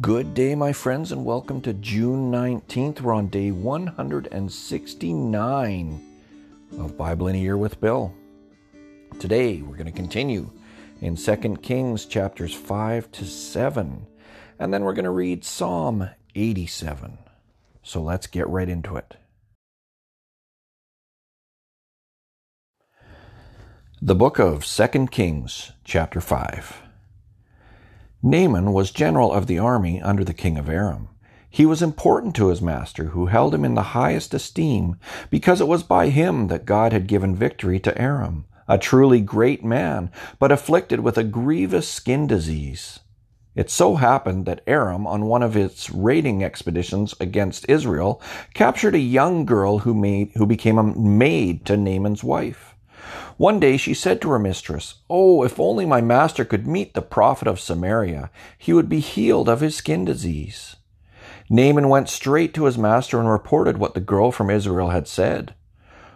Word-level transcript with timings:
Good 0.00 0.32
day, 0.32 0.54
my 0.54 0.72
friends, 0.72 1.12
and 1.12 1.22
welcome 1.22 1.60
to 1.60 1.74
June 1.74 2.32
19th. 2.32 3.02
We're 3.02 3.12
on 3.12 3.26
day 3.26 3.50
169 3.50 6.00
of 6.78 6.96
Bible 6.96 7.28
in 7.28 7.36
a 7.36 7.38
Year 7.38 7.58
with 7.58 7.78
Bill. 7.78 8.14
Today, 9.18 9.60
we're 9.60 9.76
going 9.76 9.84
to 9.84 9.92
continue 9.92 10.50
in 11.02 11.16
2 11.16 11.58
Kings 11.58 12.06
chapters 12.06 12.54
5 12.54 13.12
to 13.12 13.26
7, 13.26 14.06
and 14.58 14.72
then 14.72 14.82
we're 14.82 14.94
going 14.94 15.04
to 15.04 15.10
read 15.10 15.44
Psalm 15.44 16.08
87. 16.34 17.18
So 17.82 18.00
let's 18.00 18.26
get 18.26 18.48
right 18.48 18.70
into 18.70 18.96
it. 18.96 19.18
The 24.00 24.14
book 24.14 24.38
of 24.38 24.64
2 24.64 25.08
Kings, 25.08 25.72
chapter 25.84 26.22
5. 26.22 26.82
Naaman 28.24 28.72
was 28.72 28.92
general 28.92 29.32
of 29.32 29.48
the 29.48 29.58
army 29.58 30.00
under 30.00 30.22
the 30.22 30.32
king 30.32 30.56
of 30.56 30.68
Aram. 30.68 31.08
He 31.50 31.66
was 31.66 31.82
important 31.82 32.36
to 32.36 32.48
his 32.48 32.62
master, 32.62 33.06
who 33.06 33.26
held 33.26 33.52
him 33.52 33.64
in 33.64 33.74
the 33.74 33.82
highest 33.82 34.32
esteem, 34.32 34.96
because 35.28 35.60
it 35.60 35.66
was 35.66 35.82
by 35.82 36.08
him 36.08 36.46
that 36.46 36.64
God 36.64 36.92
had 36.92 37.08
given 37.08 37.34
victory 37.34 37.80
to 37.80 38.00
Aram, 38.00 38.46
a 38.68 38.78
truly 38.78 39.20
great 39.20 39.64
man, 39.64 40.10
but 40.38 40.52
afflicted 40.52 41.00
with 41.00 41.18
a 41.18 41.24
grievous 41.24 41.88
skin 41.88 42.28
disease. 42.28 43.00
It 43.56 43.70
so 43.70 43.96
happened 43.96 44.46
that 44.46 44.62
Aram, 44.68 45.06
on 45.06 45.26
one 45.26 45.42
of 45.42 45.56
its 45.56 45.90
raiding 45.90 46.44
expeditions 46.44 47.14
against 47.20 47.68
Israel, 47.68 48.22
captured 48.54 48.94
a 48.94 49.00
young 49.00 49.44
girl 49.44 49.80
who, 49.80 49.94
made, 49.94 50.30
who 50.36 50.46
became 50.46 50.78
a 50.78 50.94
maid 50.96 51.66
to 51.66 51.76
Naaman's 51.76 52.22
wife. 52.24 52.71
One 53.42 53.58
day 53.58 53.76
she 53.76 53.92
said 53.92 54.20
to 54.20 54.30
her 54.30 54.38
mistress, 54.38 55.00
Oh, 55.10 55.42
if 55.42 55.58
only 55.58 55.84
my 55.84 56.00
master 56.00 56.44
could 56.44 56.64
meet 56.64 56.94
the 56.94 57.02
prophet 57.02 57.48
of 57.48 57.58
Samaria, 57.58 58.30
he 58.56 58.72
would 58.72 58.88
be 58.88 59.00
healed 59.00 59.48
of 59.48 59.58
his 59.58 59.74
skin 59.74 60.04
disease. 60.04 60.76
Naaman 61.50 61.88
went 61.88 62.08
straight 62.08 62.54
to 62.54 62.66
his 62.66 62.78
master 62.78 63.18
and 63.18 63.28
reported 63.28 63.78
what 63.78 63.94
the 63.94 64.00
girl 64.00 64.30
from 64.30 64.48
Israel 64.48 64.90
had 64.90 65.08
said. 65.08 65.56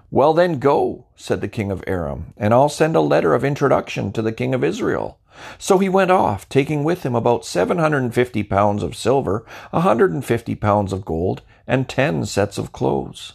Well, 0.08 0.34
then 0.34 0.60
go, 0.60 1.06
said 1.16 1.40
the 1.40 1.48
king 1.48 1.72
of 1.72 1.82
Aram, 1.88 2.32
and 2.36 2.54
I'll 2.54 2.68
send 2.68 2.94
a 2.94 3.00
letter 3.00 3.34
of 3.34 3.44
introduction 3.44 4.12
to 4.12 4.22
the 4.22 4.30
king 4.30 4.54
of 4.54 4.62
Israel. 4.62 5.18
So 5.58 5.78
he 5.78 5.88
went 5.88 6.12
off, 6.12 6.48
taking 6.48 6.84
with 6.84 7.02
him 7.02 7.16
about 7.16 7.44
750 7.44 8.44
pounds 8.44 8.84
of 8.84 8.94
silver, 8.94 9.44
a 9.72 9.78
150 9.78 10.54
pounds 10.54 10.92
of 10.92 11.04
gold, 11.04 11.42
and 11.66 11.88
ten 11.88 12.24
sets 12.24 12.56
of 12.56 12.70
clothes. 12.70 13.32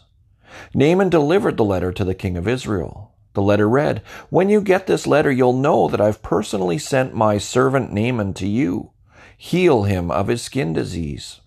Naaman 0.73 1.09
delivered 1.09 1.57
the 1.57 1.65
letter 1.65 1.91
to 1.91 2.05
the 2.05 2.15
king 2.15 2.37
of 2.37 2.47
Israel. 2.47 3.10
The 3.33 3.41
letter 3.41 3.69
read, 3.69 4.01
When 4.29 4.49
you 4.49 4.61
get 4.61 4.87
this 4.87 5.07
letter, 5.07 5.31
you'll 5.31 5.53
know 5.53 5.87
that 5.87 6.01
I've 6.01 6.21
personally 6.21 6.77
sent 6.77 7.13
my 7.13 7.37
servant 7.37 7.91
Naaman 7.91 8.33
to 8.35 8.47
you. 8.47 8.91
Heal 9.37 9.83
him 9.83 10.11
of 10.11 10.27
his 10.27 10.41
skin 10.41 10.73
disease. 10.73 11.41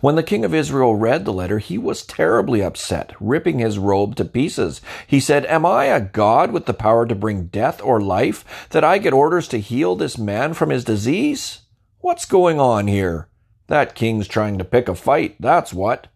When 0.00 0.16
the 0.16 0.24
king 0.24 0.44
of 0.44 0.52
Israel 0.52 0.96
read 0.96 1.24
the 1.24 1.32
letter, 1.32 1.58
he 1.58 1.78
was 1.78 2.04
terribly 2.04 2.62
upset, 2.62 3.12
ripping 3.20 3.60
his 3.60 3.78
robe 3.78 4.16
to 4.16 4.24
pieces. 4.24 4.80
He 5.06 5.20
said, 5.20 5.46
Am 5.46 5.64
I 5.64 5.84
a 5.84 6.00
god 6.00 6.50
with 6.50 6.66
the 6.66 6.74
power 6.74 7.06
to 7.06 7.14
bring 7.14 7.46
death 7.46 7.80
or 7.80 8.00
life, 8.00 8.44
that 8.70 8.82
I 8.82 8.98
get 8.98 9.12
orders 9.12 9.46
to 9.48 9.60
heal 9.60 9.94
this 9.94 10.18
man 10.18 10.54
from 10.54 10.70
his 10.70 10.84
disease? 10.84 11.60
What's 12.00 12.24
going 12.24 12.58
on 12.58 12.88
here? 12.88 13.28
That 13.68 13.94
king's 13.94 14.26
trying 14.26 14.58
to 14.58 14.64
pick 14.64 14.88
a 14.88 14.96
fight, 14.96 15.36
that's 15.38 15.72
what. 15.72 16.08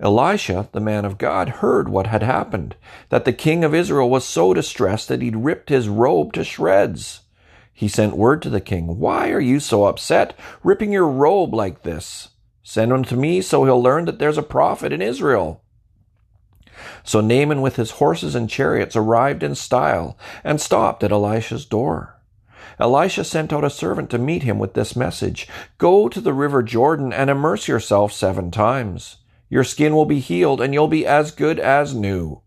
Elisha, 0.00 0.68
the 0.72 0.80
man 0.80 1.04
of 1.04 1.18
God, 1.18 1.48
heard 1.48 1.88
what 1.88 2.06
had 2.06 2.22
happened, 2.22 2.76
that 3.08 3.24
the 3.24 3.32
king 3.32 3.64
of 3.64 3.74
Israel 3.74 4.08
was 4.08 4.24
so 4.24 4.54
distressed 4.54 5.08
that 5.08 5.22
he'd 5.22 5.36
ripped 5.36 5.70
his 5.70 5.88
robe 5.88 6.32
to 6.34 6.44
shreds. 6.44 7.22
He 7.72 7.88
sent 7.88 8.16
word 8.16 8.42
to 8.42 8.50
the 8.50 8.60
king, 8.60 8.98
Why 8.98 9.30
are 9.30 9.40
you 9.40 9.58
so 9.58 9.84
upset, 9.84 10.38
ripping 10.62 10.92
your 10.92 11.08
robe 11.08 11.52
like 11.52 11.82
this? 11.82 12.28
Send 12.62 12.92
him 12.92 13.04
to 13.04 13.16
me 13.16 13.40
so 13.40 13.64
he'll 13.64 13.82
learn 13.82 14.04
that 14.04 14.18
there's 14.18 14.38
a 14.38 14.42
prophet 14.42 14.92
in 14.92 15.02
Israel. 15.02 15.62
So 17.02 17.20
Naaman 17.20 17.60
with 17.60 17.76
his 17.76 17.92
horses 17.92 18.34
and 18.34 18.48
chariots 18.48 18.94
arrived 18.94 19.42
in 19.42 19.54
style 19.54 20.16
and 20.44 20.60
stopped 20.60 21.02
at 21.02 21.10
Elisha's 21.10 21.66
door. 21.66 22.20
Elisha 22.78 23.24
sent 23.24 23.52
out 23.52 23.64
a 23.64 23.70
servant 23.70 24.10
to 24.10 24.18
meet 24.18 24.44
him 24.44 24.58
with 24.58 24.74
this 24.74 24.94
message 24.94 25.48
Go 25.78 26.08
to 26.08 26.20
the 26.20 26.32
river 26.32 26.62
Jordan 26.62 27.12
and 27.12 27.30
immerse 27.30 27.66
yourself 27.66 28.12
seven 28.12 28.50
times. 28.50 29.16
Your 29.48 29.64
skin 29.64 29.94
will 29.94 30.04
be 30.04 30.20
healed, 30.20 30.60
and 30.60 30.74
you'll 30.74 30.88
be 30.88 31.06
as 31.06 31.30
good 31.30 31.58
as 31.58 31.94
new. 31.94 32.42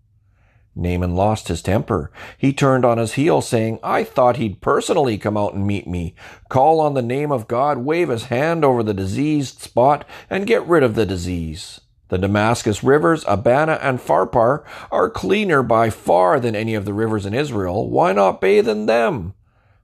Naaman 0.76 1.16
lost 1.16 1.50
his 1.50 1.62
temper. 1.62 2.12
He 2.38 2.54
turned 2.54 2.86
on 2.86 2.98
his 2.98 3.14
heel, 3.14 3.42
saying, 3.42 3.80
I 3.84 4.04
thought 4.04 4.38
he'd 4.38 4.62
personally 4.62 5.18
come 5.18 5.36
out 5.36 5.54
and 5.54 5.68
meet 5.68 5.88
me, 5.88 6.16
call 6.50 6.80
on 6.80 6.94
the 6.94 7.02
name 7.02 7.32
of 7.32 7.48
God, 7.48 7.80
wave 7.80 8.10
his 8.10 8.26
hand 8.26 8.64
over 8.64 8.82
the 8.82 8.94
diseased 8.94 9.60
spot, 9.60 10.06
and 10.30 10.48
get 10.48 10.66
rid 10.66 10.84
of 10.84 10.96
the 10.96 11.06
disease. 11.06 11.82
The 12.08 12.18
Damascus 12.18 12.84
rivers, 12.84 13.26
Abana 13.28 13.80
and 13.82 14.00
Pharpar, 14.00 14.64
are 14.92 15.10
cleaner 15.10 15.64
by 15.64 15.90
far 15.90 16.40
than 16.40 16.56
any 16.56 16.74
of 16.74 16.86
the 16.86 16.94
rivers 16.94 17.26
in 17.26 17.34
Israel. 17.34 17.90
Why 17.90 18.14
not 18.14 18.42
bathe 18.42 18.68
in 18.68 18.86
them? 18.86 19.34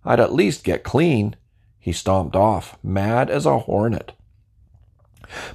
I'd 0.06 0.20
at 0.20 0.34
least 0.34 0.64
get 0.64 0.84
clean. 0.84 1.36
He 1.80 1.92
stomped 1.94 2.36
off, 2.36 2.78
mad 2.84 3.30
as 3.30 3.46
a 3.46 3.60
hornet. 3.60 4.12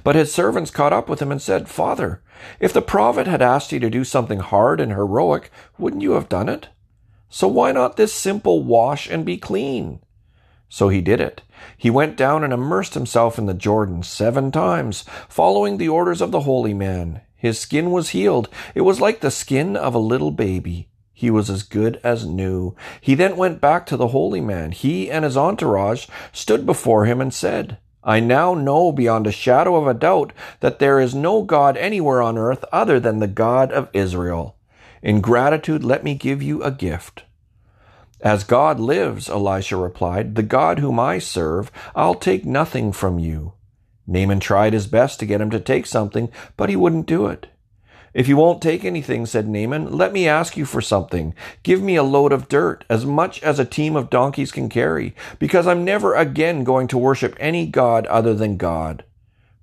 But 0.03 0.15
his 0.15 0.33
servants 0.33 0.71
caught 0.71 0.93
up 0.93 1.09
with 1.09 1.21
him 1.21 1.31
and 1.31 1.41
said, 1.41 1.67
Father, 1.67 2.21
if 2.59 2.73
the 2.73 2.81
prophet 2.81 3.27
had 3.27 3.41
asked 3.41 3.71
you 3.71 3.79
to 3.79 3.89
do 3.89 4.03
something 4.03 4.39
hard 4.39 4.79
and 4.79 4.91
heroic, 4.91 5.51
wouldn't 5.77 6.01
you 6.01 6.11
have 6.11 6.29
done 6.29 6.49
it? 6.49 6.69
So 7.29 7.47
why 7.47 7.71
not 7.71 7.97
this 7.97 8.13
simple 8.13 8.63
wash 8.63 9.09
and 9.09 9.25
be 9.25 9.37
clean? 9.37 9.99
So 10.69 10.89
he 10.89 11.01
did 11.01 11.21
it. 11.21 11.41
He 11.77 11.89
went 11.89 12.17
down 12.17 12.43
and 12.43 12.51
immersed 12.51 12.93
himself 12.93 13.37
in 13.37 13.45
the 13.45 13.53
Jordan 13.53 14.03
seven 14.03 14.51
times, 14.51 15.05
following 15.29 15.77
the 15.77 15.89
orders 15.89 16.21
of 16.21 16.31
the 16.31 16.41
holy 16.41 16.73
man. 16.73 17.21
His 17.35 17.59
skin 17.59 17.91
was 17.91 18.09
healed. 18.09 18.49
It 18.73 18.81
was 18.81 19.01
like 19.01 19.19
the 19.19 19.31
skin 19.31 19.75
of 19.75 19.93
a 19.93 19.99
little 19.99 20.31
baby. 20.31 20.89
He 21.13 21.29
was 21.29 21.49
as 21.49 21.63
good 21.63 21.99
as 22.03 22.25
new. 22.25 22.75
He 22.99 23.15
then 23.15 23.37
went 23.37 23.61
back 23.61 23.85
to 23.87 23.97
the 23.97 24.07
holy 24.07 24.41
man. 24.41 24.71
He 24.71 25.11
and 25.11 25.23
his 25.23 25.37
entourage 25.37 26.07
stood 26.31 26.65
before 26.65 27.05
him 27.05 27.21
and 27.21 27.33
said, 27.33 27.77
I 28.03 28.19
now 28.19 28.53
know 28.53 28.91
beyond 28.91 29.27
a 29.27 29.31
shadow 29.31 29.75
of 29.75 29.87
a 29.87 29.93
doubt 29.93 30.33
that 30.59 30.79
there 30.79 30.99
is 30.99 31.15
no 31.15 31.43
God 31.43 31.77
anywhere 31.77 32.21
on 32.21 32.37
earth 32.37 32.65
other 32.71 32.99
than 32.99 33.19
the 33.19 33.27
God 33.27 33.71
of 33.71 33.89
Israel. 33.93 34.55
In 35.01 35.21
gratitude, 35.21 35.83
let 35.83 36.03
me 36.03 36.15
give 36.15 36.41
you 36.41 36.61
a 36.63 36.71
gift. 36.71 37.23
As 38.21 38.43
God 38.43 38.79
lives, 38.79 39.29
Elisha 39.29 39.75
replied, 39.75 40.35
the 40.35 40.43
God 40.43 40.79
whom 40.79 40.99
I 40.99 41.19
serve, 41.19 41.71
I'll 41.95 42.15
take 42.15 42.45
nothing 42.45 42.91
from 42.91 43.19
you. 43.19 43.53
Naaman 44.07 44.39
tried 44.39 44.73
his 44.73 44.87
best 44.87 45.19
to 45.19 45.25
get 45.25 45.41
him 45.41 45.49
to 45.49 45.59
take 45.59 45.85
something, 45.85 46.29
but 46.57 46.69
he 46.69 46.75
wouldn't 46.75 47.05
do 47.05 47.27
it. 47.27 47.47
If 48.13 48.27
you 48.27 48.37
won't 48.37 48.61
take 48.61 48.85
anything, 48.85 49.25
said 49.25 49.47
Naaman, 49.47 49.91
let 49.91 50.13
me 50.13 50.27
ask 50.27 50.55
you 50.55 50.65
for 50.65 50.81
something. 50.81 51.33
Give 51.63 51.81
me 51.81 51.95
a 51.95 52.03
load 52.03 52.31
of 52.31 52.47
dirt, 52.47 52.85
as 52.87 53.05
much 53.05 53.41
as 53.41 53.57
a 53.57 53.65
team 53.65 53.95
of 53.95 54.11
donkeys 54.11 54.51
can 54.51 54.69
carry, 54.69 55.15
because 55.39 55.65
I'm 55.65 55.83
never 55.83 56.13
again 56.13 56.63
going 56.63 56.87
to 56.89 56.97
worship 56.97 57.35
any 57.39 57.65
god 57.65 58.05
other 58.07 58.35
than 58.35 58.57
God. 58.57 59.03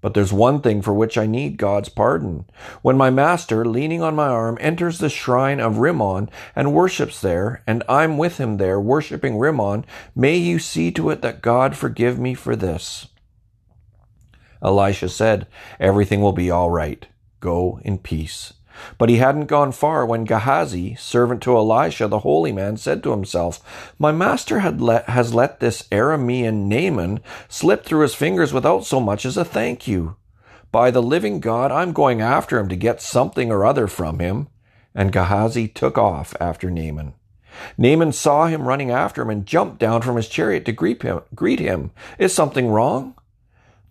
But 0.00 0.14
there's 0.14 0.32
one 0.32 0.62
thing 0.62 0.82
for 0.82 0.94
which 0.94 1.18
I 1.18 1.26
need 1.26 1.58
God's 1.58 1.90
pardon. 1.90 2.46
When 2.82 2.96
my 2.96 3.10
master, 3.10 3.64
leaning 3.64 4.02
on 4.02 4.16
my 4.16 4.28
arm, 4.28 4.56
enters 4.60 4.98
the 4.98 5.10
shrine 5.10 5.60
of 5.60 5.78
Rimmon 5.78 6.30
and 6.56 6.72
worships 6.72 7.20
there, 7.20 7.62
and 7.66 7.84
I'm 7.88 8.16
with 8.16 8.38
him 8.38 8.56
there 8.56 8.80
worshipping 8.80 9.38
Rimmon, 9.38 9.84
may 10.16 10.36
you 10.36 10.58
see 10.58 10.90
to 10.92 11.10
it 11.10 11.22
that 11.22 11.42
God 11.42 11.76
forgive 11.76 12.18
me 12.18 12.34
for 12.34 12.56
this. 12.56 13.08
Elisha 14.62 15.08
said, 15.08 15.46
Everything 15.78 16.20
will 16.20 16.32
be 16.32 16.50
all 16.50 16.70
right. 16.70 17.06
Go 17.40 17.80
in 17.84 17.98
peace. 17.98 18.52
But 18.98 19.08
he 19.08 19.16
hadn't 19.16 19.46
gone 19.46 19.72
far 19.72 20.06
when 20.06 20.24
Gehazi, 20.24 20.94
servant 20.94 21.42
to 21.42 21.56
Elisha 21.56 22.08
the 22.08 22.20
holy 22.20 22.52
man, 22.52 22.76
said 22.76 23.02
to 23.02 23.10
himself, 23.10 23.92
My 23.98 24.12
master 24.12 24.60
let, 24.70 25.08
has 25.08 25.34
let 25.34 25.60
this 25.60 25.82
Aramean 25.90 26.66
Naaman 26.68 27.20
slip 27.48 27.84
through 27.84 28.02
his 28.02 28.14
fingers 28.14 28.52
without 28.52 28.84
so 28.84 29.00
much 29.00 29.24
as 29.24 29.36
a 29.36 29.44
thank 29.44 29.88
you. 29.88 30.16
By 30.72 30.90
the 30.90 31.02
living 31.02 31.40
God, 31.40 31.72
I'm 31.72 31.92
going 31.92 32.20
after 32.20 32.58
him 32.58 32.68
to 32.68 32.76
get 32.76 33.02
something 33.02 33.50
or 33.50 33.64
other 33.64 33.86
from 33.86 34.20
him. 34.20 34.48
And 34.94 35.12
Gehazi 35.12 35.68
took 35.68 35.98
off 35.98 36.34
after 36.40 36.70
Naaman. 36.70 37.14
Naaman 37.76 38.12
saw 38.12 38.46
him 38.46 38.66
running 38.66 38.90
after 38.90 39.22
him 39.22 39.30
and 39.30 39.46
jumped 39.46 39.78
down 39.78 40.02
from 40.02 40.16
his 40.16 40.28
chariot 40.28 40.64
to 40.66 40.72
greet 40.72 41.02
him. 41.02 41.20
Greet 41.34 41.58
him. 41.58 41.90
Is 42.18 42.32
something 42.32 42.68
wrong? 42.68 43.14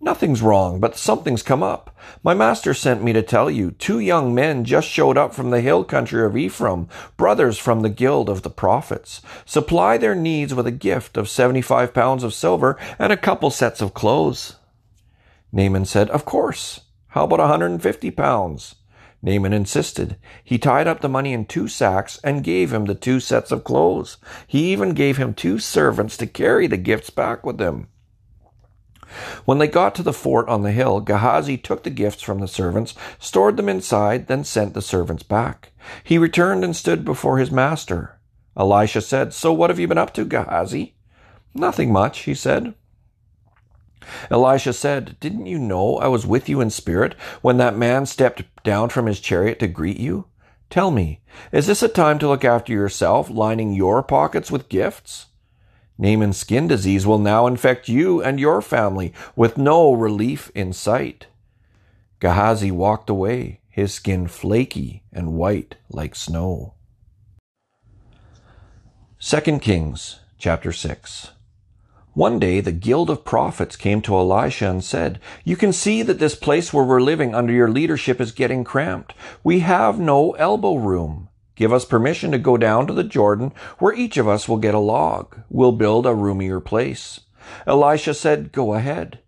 Nothing's 0.02 0.40
wrong, 0.40 0.80
but 0.80 0.96
something's 0.96 1.42
come 1.42 1.62
up. 1.62 1.94
My 2.22 2.32
master 2.32 2.72
sent 2.72 3.02
me 3.02 3.12
to 3.12 3.22
tell 3.22 3.50
you. 3.50 3.72
Two 3.72 3.98
young 3.98 4.34
men 4.34 4.64
just 4.64 4.88
showed 4.88 5.18
up 5.18 5.34
from 5.34 5.50
the 5.50 5.60
hill 5.60 5.84
country 5.84 6.24
of 6.24 6.38
Ephraim, 6.38 6.88
brothers 7.18 7.58
from 7.58 7.82
the 7.82 7.90
guild 7.90 8.30
of 8.30 8.40
the 8.40 8.48
prophets. 8.48 9.20
Supply 9.44 9.98
their 9.98 10.14
needs 10.14 10.54
with 10.54 10.66
a 10.66 10.72
gift 10.72 11.18
of 11.18 11.28
seventy-five 11.28 11.92
pounds 11.92 12.24
of 12.24 12.32
silver 12.32 12.78
and 12.98 13.12
a 13.12 13.16
couple 13.16 13.50
sets 13.50 13.82
of 13.82 13.92
clothes. 13.92 14.56
Naaman 15.52 15.84
said, 15.84 16.08
Of 16.10 16.24
course. 16.24 16.80
How 17.08 17.24
about 17.24 17.40
a 17.40 17.48
hundred 17.48 17.72
and 17.72 17.82
fifty 17.82 18.10
pounds? 18.10 18.76
Naaman 19.22 19.52
insisted. 19.52 20.16
He 20.42 20.56
tied 20.56 20.86
up 20.86 21.02
the 21.02 21.08
money 21.10 21.34
in 21.34 21.44
two 21.44 21.68
sacks 21.68 22.18
and 22.24 22.42
gave 22.42 22.72
him 22.72 22.86
the 22.86 22.94
two 22.94 23.20
sets 23.20 23.52
of 23.52 23.64
clothes. 23.64 24.16
He 24.46 24.72
even 24.72 24.94
gave 24.94 25.18
him 25.18 25.34
two 25.34 25.58
servants 25.58 26.16
to 26.16 26.26
carry 26.26 26.66
the 26.66 26.78
gifts 26.78 27.10
back 27.10 27.44
with 27.44 27.60
him. 27.60 27.88
When 29.44 29.58
they 29.58 29.66
got 29.66 29.94
to 29.96 30.02
the 30.02 30.12
fort 30.12 30.48
on 30.48 30.62
the 30.62 30.72
hill, 30.72 31.00
Gehazi 31.00 31.56
took 31.56 31.82
the 31.82 31.90
gifts 31.90 32.22
from 32.22 32.40
the 32.40 32.48
servants, 32.48 32.94
stored 33.18 33.56
them 33.56 33.68
inside, 33.68 34.26
then 34.26 34.44
sent 34.44 34.74
the 34.74 34.82
servants 34.82 35.22
back. 35.22 35.72
He 36.04 36.18
returned 36.18 36.64
and 36.64 36.76
stood 36.76 37.04
before 37.04 37.38
his 37.38 37.50
master. 37.50 38.18
Elisha 38.56 39.00
said, 39.00 39.32
So 39.32 39.52
what 39.52 39.70
have 39.70 39.78
you 39.78 39.88
been 39.88 39.98
up 39.98 40.14
to, 40.14 40.24
Gehazi? 40.24 40.94
Nothing 41.54 41.92
much, 41.92 42.20
he 42.20 42.34
said. 42.34 42.74
Elisha 44.30 44.72
said, 44.72 45.16
Didn't 45.20 45.46
you 45.46 45.58
know 45.58 45.96
I 45.98 46.08
was 46.08 46.26
with 46.26 46.48
you 46.48 46.60
in 46.60 46.70
spirit 46.70 47.14
when 47.42 47.56
that 47.58 47.76
man 47.76 48.06
stepped 48.06 48.42
down 48.64 48.88
from 48.88 49.06
his 49.06 49.20
chariot 49.20 49.58
to 49.60 49.68
greet 49.68 49.98
you? 49.98 50.26
Tell 50.68 50.90
me, 50.90 51.20
is 51.50 51.66
this 51.66 51.82
a 51.82 51.88
time 51.88 52.18
to 52.20 52.28
look 52.28 52.44
after 52.44 52.72
yourself, 52.72 53.28
lining 53.28 53.72
your 53.72 54.02
pockets 54.02 54.50
with 54.50 54.68
gifts? 54.68 55.26
Naaman's 56.00 56.38
skin 56.38 56.66
disease 56.66 57.06
will 57.06 57.18
now 57.18 57.46
infect 57.46 57.86
you 57.86 58.22
and 58.22 58.40
your 58.40 58.62
family 58.62 59.12
with 59.36 59.58
no 59.58 59.92
relief 59.92 60.50
in 60.54 60.72
sight. 60.72 61.26
Gehazi 62.20 62.70
walked 62.70 63.10
away, 63.10 63.60
his 63.68 63.92
skin 63.92 64.26
flaky 64.26 65.02
and 65.12 65.34
white 65.34 65.76
like 65.90 66.14
snow. 66.14 66.72
2 69.20 69.58
Kings 69.58 70.20
chapter 70.38 70.72
6 70.72 71.32
One 72.14 72.38
day 72.38 72.62
the 72.62 72.72
guild 72.72 73.10
of 73.10 73.22
prophets 73.26 73.76
came 73.76 74.00
to 74.00 74.16
Elisha 74.16 74.70
and 74.70 74.82
said, 74.82 75.20
You 75.44 75.56
can 75.56 75.74
see 75.74 76.02
that 76.02 76.18
this 76.18 76.34
place 76.34 76.72
where 76.72 76.84
we're 76.84 77.02
living 77.02 77.34
under 77.34 77.52
your 77.52 77.68
leadership 77.68 78.22
is 78.22 78.32
getting 78.32 78.64
cramped. 78.64 79.12
We 79.44 79.58
have 79.58 80.00
no 80.00 80.32
elbow 80.32 80.76
room. 80.76 81.29
Give 81.60 81.74
us 81.74 81.84
permission 81.84 82.30
to 82.32 82.38
go 82.38 82.56
down 82.56 82.86
to 82.86 82.94
the 82.94 83.04
Jordan, 83.04 83.52
where 83.78 83.92
each 83.92 84.16
of 84.16 84.26
us 84.26 84.48
will 84.48 84.56
get 84.56 84.72
a 84.72 84.78
log. 84.78 85.42
We'll 85.50 85.72
build 85.72 86.06
a 86.06 86.14
roomier 86.14 86.58
place. 86.58 87.20
Elisha 87.66 88.14
said, 88.14 88.50
Go 88.50 88.72
ahead. 88.72 89.18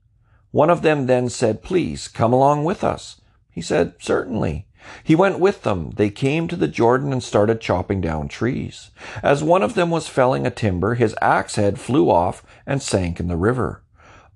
One 0.51 0.71
of 0.71 0.81
them 0.81 1.05
then 1.05 1.29
said, 1.29 1.63
Please 1.63 2.09
come 2.09 2.33
along 2.33 2.65
with 2.65 2.83
us. 2.83 3.21
He 3.51 3.61
said, 3.61 3.97
Certainly. 4.01 4.67
He 5.05 5.15
went 5.15 5.41
with 5.41 5.63
them. 5.63 5.91
They 5.91 6.09
came 6.09 6.49
to 6.49 6.57
the 6.57 6.69
Jordan 6.69 7.13
and 7.13 7.23
started 7.23 7.61
chopping 7.61 8.01
down 8.01 8.29
trees. 8.29 8.93
As 9.23 9.45
one 9.45 9.63
of 9.63 9.75
them 9.75 9.91
was 9.91 10.09
felling 10.09 10.47
a 10.47 10.51
timber, 10.51 10.95
his 10.95 11.15
axe 11.21 11.57
head 11.57 11.79
flew 11.79 12.09
off 12.09 12.43
and 12.67 12.81
sank 12.81 13.21
in 13.21 13.29
the 13.29 13.37
river. 13.37 13.85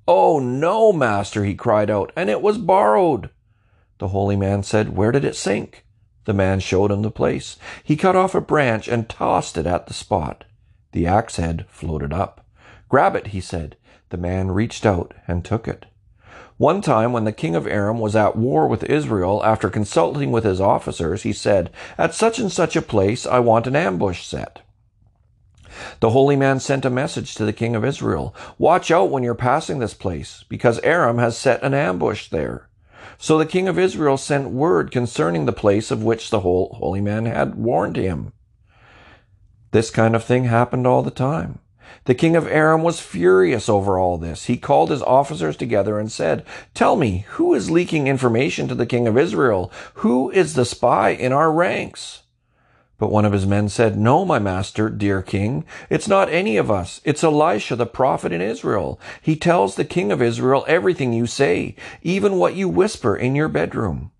Oh, 0.07 0.39
no, 0.39 0.93
master, 0.93 1.47
he 1.47 1.55
cried 1.55 1.89
out, 1.89 2.13
and 2.15 2.29
it 2.29 2.43
was 2.43 2.59
borrowed. 2.59 3.31
The 3.97 4.09
holy 4.09 4.37
man 4.37 4.63
said, 4.63 4.95
Where 4.95 5.13
did 5.13 5.25
it 5.25 5.35
sink? 5.35 5.86
The 6.27 6.35
man 6.35 6.61
showed 6.61 6.91
him 6.91 7.03
the 7.03 7.11
place. 7.11 7.57
He 7.83 7.97
cut 7.97 8.15
off 8.15 8.35
a 8.35 8.41
branch 8.41 8.89
and 8.89 9.09
tossed 9.09 9.57
it 9.57 9.67
at 9.67 9.87
the 9.87 9.95
spot. 9.95 10.45
The 10.93 11.07
axe 11.07 11.37
head 11.37 11.65
floated 11.69 12.13
up. 12.13 12.45
Grab 12.89 13.17
it, 13.17 13.29
he 13.29 13.41
said. 13.41 13.77
The 14.11 14.17
man 14.17 14.51
reached 14.51 14.85
out 14.85 15.15
and 15.27 15.45
took 15.45 15.67
it. 15.67 15.87
One 16.59 16.81
time, 16.81 17.13
when 17.13 17.25
the 17.25 17.33
king 17.33 17.55
of 17.55 17.67
Aram 17.67 17.99
was 17.99 18.17
at 18.17 18.37
war 18.37 18.67
with 18.67 18.83
Israel, 18.85 19.43
after 19.45 19.69
consulting 19.69 20.33
with 20.33 20.45
his 20.45 20.61
officers, 20.61 21.23
he 21.23 21.33
said, 21.33 21.71
At 21.99 22.15
such 22.15 22.39
and 22.39 22.51
such 22.51 22.77
a 22.77 22.83
place 22.83 23.27
I 23.27 23.41
want 23.41 23.67
an 23.67 23.77
ambush 23.77 24.25
set. 24.25 24.63
The 26.01 26.11
holy 26.11 26.37
man 26.37 26.59
sent 26.59 26.87
a 26.87 26.91
message 26.91 27.35
to 27.35 27.45
the 27.45 27.53
king 27.53 27.77
of 27.77 27.85
Israel 27.85 28.35
Watch 28.59 28.91
out 28.91 29.11
when 29.11 29.23
you're 29.23 29.35
passing 29.35 29.79
this 29.79 29.95
place, 29.95 30.45
because 30.49 30.81
Aram 30.81 31.19
has 31.19 31.37
set 31.37 31.63
an 31.63 31.75
ambush 31.75 32.31
there. 32.31 32.69
So 33.19 33.39
the 33.39 33.47
king 33.47 33.69
of 33.69 33.79
Israel 33.79 34.17
sent 34.17 34.51
word 34.51 34.91
concerning 34.91 35.47
the 35.47 35.53
place 35.53 35.91
of 35.91 36.03
which 36.03 36.31
the 36.31 36.41
holy 36.41 37.01
man 37.01 37.27
had 37.27 37.55
warned 37.55 37.97
him. 37.97 38.33
This 39.71 39.91
kind 39.91 40.15
of 40.15 40.25
thing 40.25 40.45
happened 40.45 40.87
all 40.87 41.03
the 41.03 41.11
time. 41.11 41.59
The 42.05 42.15
king 42.15 42.37
of 42.37 42.47
Aram 42.47 42.83
was 42.83 43.01
furious 43.01 43.69
over 43.69 43.99
all 43.99 44.17
this. 44.17 44.45
He 44.45 44.57
called 44.57 44.91
his 44.91 45.03
officers 45.03 45.57
together 45.57 45.99
and 45.99 46.11
said, 46.11 46.45
Tell 46.75 46.97
me, 46.97 47.27
who 47.31 47.55
is 47.55 47.71
leaking 47.71 48.07
information 48.07 48.69
to 48.69 48.75
the 48.75 48.87
king 48.87 49.07
of 49.07 49.19
Israel? 49.19 49.73
Who 49.95 50.31
is 50.31 50.55
the 50.55 50.65
spy 50.65 51.11
in 51.11 51.33
our 51.33 51.51
ranks? 51.51 52.23
But 52.99 53.13
one 53.13 53.27
of 53.27 53.33
his 53.33 53.47
men 53.47 53.69
said, 53.69 53.99
No, 53.99 54.25
my 54.25 54.39
master, 54.39 54.89
dear 54.89 55.21
king, 55.21 55.65
it's 55.91 56.09
not 56.09 56.33
any 56.33 56.57
of 56.57 56.71
us. 56.71 57.01
It's 57.05 57.23
Elisha, 57.23 57.77
the 57.77 57.85
prophet 57.85 58.33
in 58.33 58.41
Israel. 58.41 58.99
He 59.21 59.37
tells 59.37 59.75
the 59.75 59.85
king 59.85 60.11
of 60.11 60.23
Israel 60.23 60.65
everything 60.67 61.13
you 61.13 61.27
say, 61.27 61.77
even 62.01 62.39
what 62.39 62.55
you 62.55 62.69
whisper 62.69 63.15
in 63.15 63.35
your 63.35 63.49
bedroom. 63.49 64.13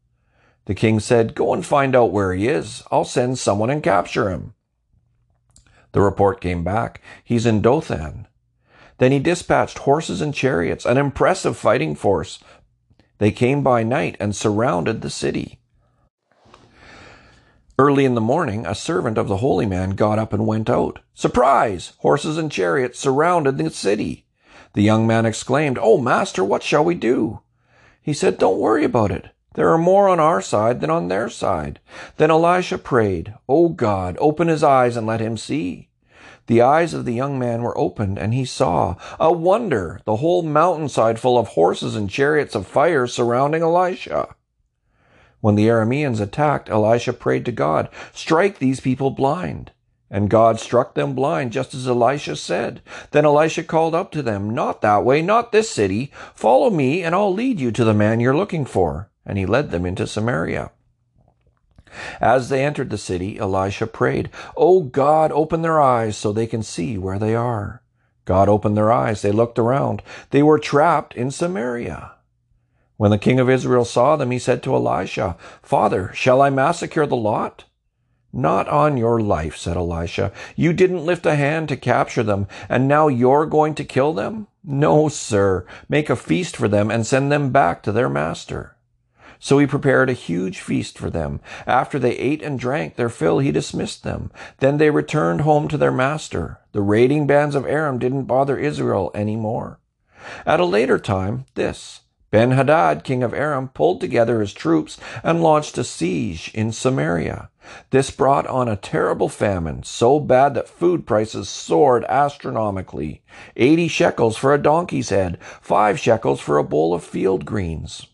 The 0.67 0.75
king 0.75 1.01
said, 1.01 1.35
Go 1.35 1.55
and 1.55 1.65
find 1.65 1.97
out 1.97 2.13
where 2.13 2.35
he 2.35 2.49
is. 2.49 2.83
I'll 2.91 3.05
send 3.05 3.39
someone 3.39 3.71
and 3.71 3.83
capture 3.83 4.31
him. 4.31 4.53
The 5.93 6.03
report 6.03 6.43
came 6.43 6.63
back. 6.63 7.01
He's 7.25 7.47
in 7.47 7.63
Dothan. 7.63 8.27
Then 8.99 9.13
he 9.13 9.19
dispatched 9.19 9.79
horses 9.79 10.21
and 10.21 10.35
chariots, 10.35 10.85
an 10.85 10.99
impressive 10.99 11.57
fighting 11.57 11.95
force. 11.95 12.41
They 13.19 13.31
came 13.31 13.63
by 13.63 13.83
night 13.83 14.17
and 14.21 14.37
surrounded 14.37 15.01
the 15.01 15.11
city. 15.11 15.61
Early 17.79 18.07
in 18.07 18.15
the 18.15 18.23
morning, 18.23 18.65
a 18.65 18.75
servant 18.75 19.19
of 19.19 19.29
the 19.29 19.37
holy 19.37 19.67
man 19.67 19.91
got 19.91 20.19
up 20.19 20.33
and 20.33 20.47
went 20.47 20.71
out. 20.71 21.01
Surprise! 21.13 21.93
Horses 21.99 22.39
and 22.39 22.51
chariots 22.51 22.99
surrounded 22.99 23.59
the 23.59 23.69
city. 23.69 24.25
The 24.73 24.83
young 24.83 25.07
man 25.07 25.27
exclaimed, 25.27 25.79
Oh, 25.79 25.99
master, 25.99 26.43
what 26.43 26.63
shall 26.63 26.83
we 26.83 26.95
do? 26.95 27.41
He 28.01 28.15
said, 28.15 28.39
Don't 28.39 28.59
worry 28.59 28.83
about 28.83 29.11
it. 29.11 29.29
There 29.57 29.69
are 29.71 29.79
more 29.79 30.09
on 30.09 30.21
our 30.21 30.41
side 30.41 30.81
than 30.81 30.89
on 30.89 31.09
their 31.09 31.29
side. 31.29 31.81
Then 32.17 32.31
Elisha 32.31 32.79
prayed, 32.79 33.35
O 33.47 33.69
God, 33.69 34.17
open 34.21 34.49
his 34.49 34.63
eyes 34.63 34.97
and 34.97 35.07
let 35.07 35.21
him 35.21 35.37
see. 35.37 35.91
The 36.47 36.63
eyes 36.63 36.95
of 36.95 37.05
the 37.05 37.13
young 37.13 37.39
man 37.39 37.63
were 37.63 37.77
opened, 37.77 38.19
and 38.19 38.33
he 38.33 38.47
saw 38.47 38.95
a 39.21 39.33
wonder, 39.33 40.01
the 40.07 40.17
whole 40.17 40.43
mountainside 40.43 41.19
full 41.19 41.37
of 41.37 41.49
horses 41.49 41.95
and 41.95 42.09
chariots 42.09 42.55
of 42.55 42.67
fire 42.67 43.07
surrounding 43.07 43.63
Elisha. 43.63 44.35
When 45.47 45.55
the 45.55 45.69
Arameans 45.69 46.21
attacked, 46.21 46.69
Elisha 46.69 47.13
prayed 47.13 47.45
to 47.45 47.53
God, 47.53 47.89
Strike 48.13 48.59
these 48.59 48.81
people 48.81 49.11
blind. 49.13 49.71
And 50.11 50.29
God 50.29 50.59
struck 50.59 50.95
them 50.97 51.15
blind, 51.15 51.53
just 51.53 51.73
as 51.73 51.87
Elisha 51.87 52.35
said. 52.35 52.83
Then 53.13 53.25
Elisha 53.25 53.63
called 53.63 53.95
up 53.95 54.11
to 54.11 54.23
them, 54.23 54.51
Not 54.51 54.81
that 54.81 55.05
way, 55.05 55.23
not 55.23 55.53
this 55.53 55.71
city. 55.71 56.11
Follow 56.35 56.69
me, 56.69 57.05
and 57.05 57.15
I'll 57.15 57.33
lead 57.33 57.61
you 57.61 57.71
to 57.71 57.85
the 57.85 57.95
man 57.95 58.19
you're 58.19 58.37
looking 58.37 58.65
for. 58.65 59.09
And 59.25 59.39
he 59.39 59.47
led 59.47 59.71
them 59.71 59.87
into 59.87 60.09
Samaria. 60.09 60.73
As 62.21 62.49
they 62.49 62.65
entered 62.65 62.91
the 62.91 62.99
city, 62.99 63.39
Elisha 63.39 63.87
prayed, 63.87 64.31
O 64.57 64.83
God, 64.83 65.31
open 65.31 65.63
their 65.63 65.81
eyes 65.81 66.17
so 66.17 66.33
they 66.33 66.49
can 66.49 66.65
see 66.65 66.99
where 66.99 67.21
they 67.21 67.37
are. 67.37 67.85
God 68.25 68.49
opened 68.49 68.77
their 68.77 68.91
eyes. 68.91 69.23
They 69.23 69.31
looked 69.31 69.61
around. 69.61 70.03
They 70.31 70.43
were 70.43 70.59
trapped 70.59 71.15
in 71.15 71.31
Samaria. 71.31 72.16
When 72.97 73.11
the 73.11 73.19
king 73.19 73.39
of 73.39 73.51
Israel 73.51 73.85
saw 73.85 74.17
them, 74.17 74.31
he 74.31 74.39
said 74.39 74.63
to 74.63 74.75
Elisha, 74.75 75.37
Father, 75.63 76.11
shall 76.15 76.41
I 76.41 76.51
massacre 76.51 77.07
the 77.07 77.17
lot? 77.17 77.65
Not 78.33 78.69
on 78.69 78.97
your 78.97 79.21
life, 79.21 79.57
said 79.57 79.77
Elisha. 79.77 80.33
You 80.57 80.73
didn't 80.73 81.07
lift 81.07 81.25
a 81.27 81.37
hand 81.37 81.69
to 81.71 81.77
capture 81.77 82.23
them, 82.23 82.47
and 82.69 82.89
now 82.89 83.09
you're 83.09 83.47
going 83.47 83.75
to 83.77 83.85
kill 83.85 84.13
them? 84.13 84.47
No, 84.65 85.09
sir. 85.09 85.67
Make 85.89 86.11
a 86.11 86.17
feast 86.17 86.57
for 86.57 86.69
them 86.69 86.91
and 86.91 87.07
send 87.07 87.31
them 87.31 87.51
back 87.51 87.83
to 87.83 87.93
their 87.93 88.09
master. 88.09 88.77
So 89.39 89.59
he 89.59 89.67
prepared 89.67 90.09
a 90.09 90.15
huge 90.15 90.61
feast 90.61 90.99
for 90.99 91.11
them. 91.11 91.41
After 91.67 91.99
they 91.99 92.17
ate 92.17 92.43
and 92.43 92.59
drank 92.59 92.97
their 92.97 93.09
fill, 93.09 93.39
he 93.39 93.53
dismissed 93.53 94.03
them. 94.03 94.31
Then 94.59 94.79
they 94.79 94.91
returned 94.91 95.43
home 95.43 95.69
to 95.69 95.77
their 95.77 95.93
master. 95.93 96.59
The 96.73 96.83
raiding 96.83 97.27
bands 97.27 97.55
of 97.55 97.67
Aram 97.67 97.99
didn't 97.99 98.25
bother 98.25 98.59
Israel 98.59 99.11
any 99.15 99.37
more. 99.37 99.79
At 100.45 100.61
a 100.61 100.65
later 100.65 100.99
time, 100.99 101.45
this, 101.55 102.01
Ben 102.37 102.51
Hadad, 102.51 103.03
king 103.03 103.23
of 103.23 103.33
Aram, 103.33 103.69
pulled 103.69 103.99
together 103.99 104.41
his 104.41 104.53
troops 104.53 104.99
and 105.25 105.43
launched 105.43 105.79
a 105.79 105.85
siege 105.85 106.51
in 106.53 106.71
Samaria. 106.71 107.49
This 107.89 108.11
brought 108.11 108.47
on 108.47 108.69
a 108.69 108.77
terrible 108.77 109.31
famine, 109.31 109.85
so 109.85 110.21
bad 110.21 110.53
that 110.53 110.69
food 110.69 111.07
prices 111.07 111.49
soared 111.49 112.05
astronomically. 112.11 113.23
Eighty 113.57 113.89
shekels 113.89 114.37
for 114.37 114.53
a 114.53 114.63
donkey's 114.63 115.09
head, 115.09 115.39
five 115.63 115.99
shekels 115.99 116.39
for 116.39 116.59
a 116.59 116.63
bowl 116.63 116.93
of 116.93 117.03
field 117.03 117.47
greens. 117.47 118.07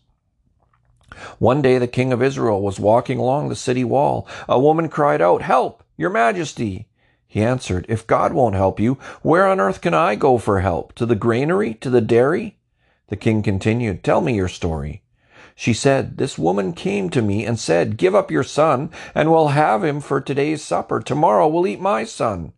One 1.37 1.61
day 1.61 1.77
the 1.77 1.85
king 1.85 2.13
of 2.13 2.23
Israel 2.23 2.61
was 2.61 2.79
walking 2.79 3.19
along 3.19 3.49
the 3.49 3.57
city 3.57 3.83
wall. 3.83 4.25
A 4.47 4.57
woman 4.57 4.87
cried 4.87 5.21
out, 5.21 5.41
Help, 5.41 5.83
your 5.97 6.09
majesty! 6.09 6.87
He 7.27 7.41
answered, 7.41 7.85
If 7.89 8.07
God 8.07 8.31
won't 8.31 8.55
help 8.55 8.79
you, 8.79 8.93
where 9.21 9.45
on 9.45 9.59
earth 9.59 9.81
can 9.81 9.93
I 9.93 10.15
go 10.15 10.37
for 10.37 10.61
help? 10.61 10.93
To 10.93 11.05
the 11.05 11.13
granary? 11.13 11.73
To 11.81 11.89
the 11.89 11.99
dairy? 11.99 12.55
The 13.13 13.17
king 13.17 13.43
continued, 13.43 14.03
Tell 14.03 14.21
me 14.21 14.33
your 14.33 14.47
story. 14.47 15.03
She 15.53 15.71
said, 15.71 16.17
This 16.17 16.39
woman 16.39 16.73
came 16.73 17.11
to 17.11 17.21
me 17.21 17.45
and 17.45 17.59
said, 17.59 17.95
Give 17.95 18.15
up 18.15 18.31
your 18.31 18.41
son, 18.41 18.89
and 19.13 19.29
we'll 19.29 19.49
have 19.49 19.83
him 19.83 20.01
for 20.01 20.19
today's 20.19 20.63
supper. 20.63 20.99
Tomorrow 20.99 21.47
we'll 21.47 21.67
eat 21.67 21.79
my 21.79 22.05
son. 22.05 22.53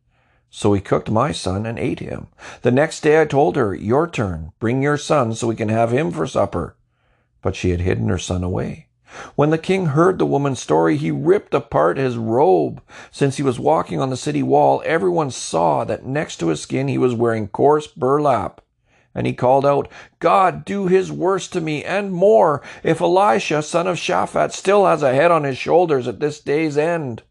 So 0.49 0.71
he 0.71 0.79
cooked 0.79 1.11
my 1.11 1.33
son 1.33 1.65
and 1.65 1.77
ate 1.77 1.99
him. 1.99 2.27
The 2.61 2.71
next 2.71 3.01
day 3.01 3.19
I 3.19 3.25
told 3.25 3.57
her, 3.57 3.75
Your 3.75 4.07
turn. 4.07 4.53
Bring 4.59 4.81
your 4.81 4.95
son 4.97 5.35
so 5.35 5.47
we 5.47 5.57
can 5.57 5.67
have 5.67 5.91
him 5.91 6.09
for 6.09 6.25
supper. 6.25 6.77
But 7.41 7.57
she 7.57 7.71
had 7.71 7.81
hidden 7.81 8.07
her 8.07 8.17
son 8.17 8.41
away. 8.41 8.87
When 9.35 9.49
the 9.49 9.57
king 9.57 9.87
heard 9.87 10.19
the 10.19 10.25
woman's 10.25 10.61
story, 10.61 10.95
he 10.95 11.11
ripped 11.11 11.53
apart 11.53 11.97
his 11.97 12.15
robe. 12.15 12.81
Since 13.11 13.35
he 13.35 13.43
was 13.43 13.59
walking 13.59 13.99
on 13.99 14.09
the 14.09 14.15
city 14.15 14.41
wall, 14.41 14.81
everyone 14.85 15.31
saw 15.31 15.83
that 15.83 16.05
next 16.05 16.37
to 16.37 16.47
his 16.47 16.61
skin 16.61 16.87
he 16.87 16.97
was 16.97 17.13
wearing 17.13 17.49
coarse 17.49 17.87
burlap 17.87 18.61
And 19.15 19.25
he 19.25 19.33
called 19.33 19.65
out, 19.65 19.89
God, 20.19 20.65
do 20.65 20.87
his 20.87 21.11
worst 21.11 21.53
to 21.53 21.61
me 21.61 21.83
and 21.83 22.11
more 22.11 22.61
if 22.83 22.99
Elisha, 22.99 23.63
son 23.63 23.87
of 23.87 23.95
Shaphat, 23.95 24.51
still 24.51 24.85
has 24.85 25.01
a 25.01 25.15
head 25.15 25.31
on 25.31 25.45
his 25.45 25.57
shoulders 25.57 26.07
at 26.07 26.19
this 26.19 26.41
day's 26.41 26.77
end. 26.77 27.23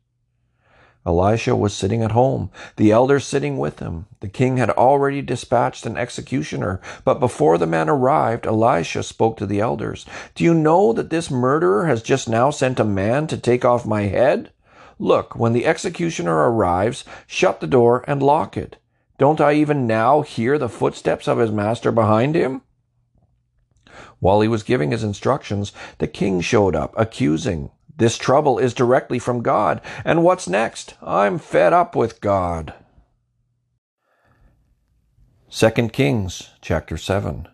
Elisha 1.07 1.55
was 1.55 1.75
sitting 1.75 2.03
at 2.03 2.13
home, 2.13 2.51
the 2.77 2.91
elders 2.91 3.27
sitting 3.27 3.59
with 3.59 3.81
him. 3.81 4.07
The 4.21 4.29
king 4.29 4.57
had 4.57 4.71
already 4.71 5.21
dispatched 5.21 5.85
an 5.85 5.99
executioner, 5.99 6.81
but 7.05 7.21
before 7.21 7.59
the 7.59 7.67
man 7.67 7.91
arrived, 7.91 8.47
Elisha 8.47 9.03
spoke 9.03 9.37
to 9.37 9.47
the 9.47 9.61
elders. 9.61 10.07
Do 10.35 10.45
you 10.45 10.55
know 10.55 10.95
that 10.95 11.11
this 11.11 11.31
murderer 11.31 11.87
has 11.87 12.03
just 12.03 12.27
now 12.27 12.49
sent 12.49 12.81
a 12.81 12.85
man 12.85 13.27
to 13.27 13.37
take 13.37 13.67
off 13.67 13.85
my 13.85 14.03
head? 14.05 14.51
Look, 14.99 15.37
when 15.37 15.53
the 15.53 15.67
executioner 15.67 16.51
arrives, 16.51 17.05
shut 17.27 17.61
the 17.61 17.67
door 17.67 18.03
and 18.09 18.23
lock 18.23 18.57
it. 18.57 18.79
Don't 19.25 19.41
I 19.41 19.55
even 19.55 19.87
now 19.87 20.21
hear 20.21 20.59
the 20.59 20.69
footsteps 20.69 21.27
of 21.29 21.39
his 21.39 21.51
master 21.51 21.91
behind 21.91 22.35
him? 22.35 22.61
While 24.19 24.43
he 24.43 24.49
was 24.49 24.63
giving 24.63 24.91
his 24.91 25.03
instructions, 25.03 25.73
the 25.97 26.07
king 26.07 26.43
showed 26.43 26.77
up, 26.77 26.93
accusing. 26.95 27.71
This 27.97 28.19
trouble 28.19 28.59
is 28.59 28.75
directly 28.75 29.19
from 29.19 29.41
God. 29.41 29.81
And 30.05 30.23
what's 30.25 30.47
next? 30.47 30.97
I'm 31.03 31.39
fed 31.39 31.73
up 31.73 31.97
with 31.97 32.21
God. 32.21 32.75
2 35.49 35.71
Kings 35.89 36.51
chapter 36.61 36.99
7. 36.99 37.49